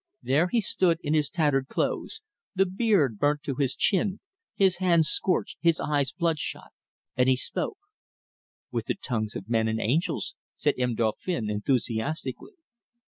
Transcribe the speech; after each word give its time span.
"There 0.23 0.47
he 0.47 0.61
stood 0.61 0.97
in 1.03 1.13
his 1.13 1.29
tattered 1.29 1.67
clothes, 1.67 2.21
the 2.55 2.65
beard 2.65 3.19
burnt 3.19 3.43
to 3.43 3.53
his 3.53 3.75
chin, 3.75 4.19
his 4.55 4.77
hands 4.77 5.09
scorched, 5.09 5.59
his 5.61 5.79
eyes 5.79 6.11
bloodshot, 6.11 6.71
and 7.15 7.29
he 7.29 7.35
spoke" 7.35 7.77
"'With 8.71 8.87
the 8.87 8.95
tongues 8.95 9.35
of 9.35 9.47
men 9.47 9.67
and 9.67 9.79
of 9.79 9.85
angels,'" 9.85 10.33
said 10.55 10.73
M. 10.79 10.95
Dauphin 10.95 11.51
enthusiastically. 11.51 12.53